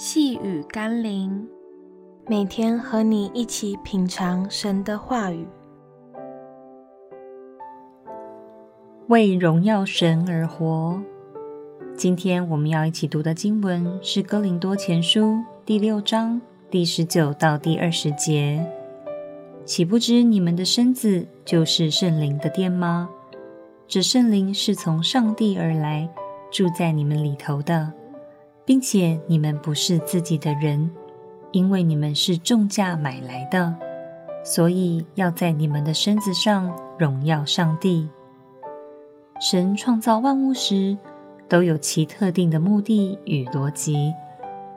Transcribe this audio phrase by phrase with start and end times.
[0.00, 1.44] 细雨甘霖，
[2.28, 5.44] 每天和你一起品尝神的话语，
[9.08, 11.02] 为荣耀神而活。
[11.96, 15.20] 今天我们要一起读的经文是《哥林多前书》
[15.66, 16.40] 第六章
[16.70, 18.64] 第十九到第二十节。
[19.64, 23.10] 岂不知你们的身子就是圣灵的殿吗？
[23.88, 26.08] 这圣灵是从上帝而来，
[26.52, 27.92] 住在你们里头的。
[28.68, 30.90] 并且你们不是自己的人，
[31.52, 33.74] 因为你们是重价买来的，
[34.44, 38.06] 所以要在你们的身子上荣耀上帝。
[39.40, 40.98] 神创造万物时，
[41.48, 44.12] 都有其特定的目的与逻辑，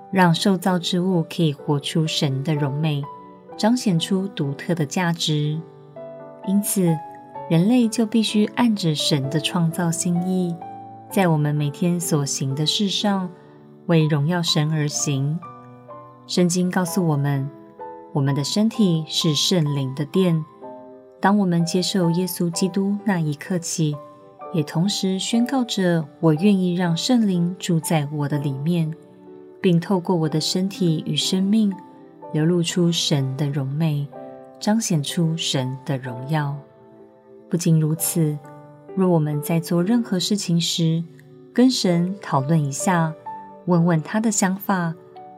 [0.10, 3.04] 让受造之物可以活出神的荣美，
[3.58, 5.60] 彰显出独特的价值。
[6.48, 6.98] 因此，
[7.50, 10.56] 人类就必须按着神的创造心意，
[11.10, 13.30] 在我们每天所行的事上，
[13.88, 15.40] 为荣耀神而行。
[16.28, 17.50] 圣经告诉我们，
[18.14, 20.44] 我们的身体是圣灵的殿。
[21.20, 23.96] 当我们接受耶稣基督那一刻起，
[24.54, 28.92] 也同时宣告着：我愿意让圣灵住在我的里面，
[29.62, 31.74] 并透过我的身体与生命，
[32.34, 34.08] 流露出神的荣美，
[34.60, 36.56] 彰显出神的荣耀。
[37.50, 38.38] 不仅如此，
[38.96, 41.04] 若我们在做任何事情时，
[41.54, 43.14] 跟神讨论一下。
[43.66, 44.94] 问问他的想法，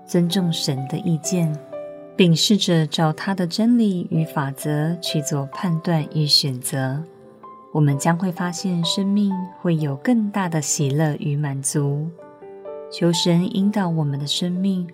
[0.06, 1.54] 尊重神的意见，
[2.16, 7.04] 并试着照他的真理与法则去做判断与选择，
[7.74, 12.08] 我们将会发现生命会有更大的喜乐与满足。
[12.92, 14.88] 求神引导我们的生命，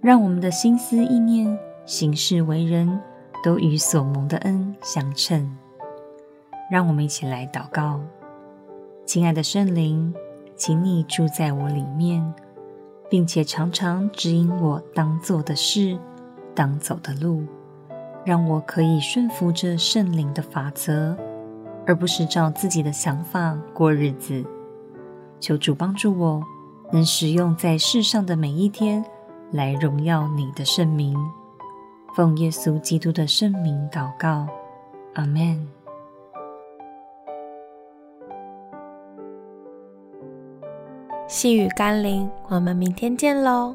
[0.00, 3.00] 让我们的心思意念、行事为人，
[3.42, 5.56] 都与所蒙的恩相称。
[6.70, 8.00] 让我们一起来祷告：
[9.04, 10.12] 亲爱的圣灵，
[10.56, 12.34] 请你住在我里面。
[13.08, 15.98] 并且常常指引我当做的事、
[16.54, 17.44] 当走的路，
[18.24, 21.16] 让我可以顺服着圣灵的法则，
[21.86, 24.44] 而不是照自己的想法过日子。
[25.38, 26.42] 求主帮助我，
[26.92, 29.04] 能使用在世上的每一天，
[29.52, 31.16] 来荣耀你的圣名。
[32.16, 34.46] 奉耶稣基督的圣名祷告，
[35.14, 35.83] 阿门。
[41.26, 43.74] 细雨甘霖，我们明天见喽。